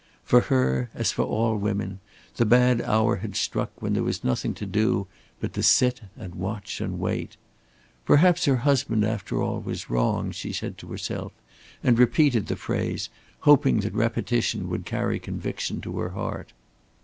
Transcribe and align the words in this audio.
For 0.23 0.39
her, 0.41 0.89
as 0.95 1.11
for 1.11 1.21
all 1.25 1.55
women, 1.57 1.99
the 2.37 2.43
bad 2.43 2.81
hour 2.81 3.17
had 3.17 3.35
struck 3.35 3.69
when 3.79 3.93
there 3.93 4.01
was 4.01 4.23
nothing 4.23 4.55
to 4.55 4.65
do 4.65 5.05
but 5.39 5.53
to 5.53 5.61
sit 5.61 6.01
and 6.17 6.33
watch 6.33 6.81
and 6.81 6.97
wait. 6.99 7.37
Perhaps 8.03 8.45
her 8.45 8.55
husband, 8.55 9.05
after 9.05 9.43
all, 9.43 9.59
was 9.59 9.91
wrong, 9.91 10.31
she 10.31 10.53
said 10.53 10.79
to 10.79 10.87
herself, 10.87 11.33
and 11.83 11.99
repeated 11.99 12.47
the 12.47 12.55
phrase, 12.55 13.09
hoping 13.41 13.81
that 13.81 13.93
repetition 13.93 14.69
would 14.71 14.85
carry 14.87 15.19
conviction 15.19 15.81
to 15.81 15.99
her 15.99 16.09
heart. 16.09 16.51